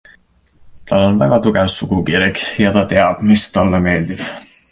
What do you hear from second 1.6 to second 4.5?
sugukirg ja ta teab, mis talle meeldib.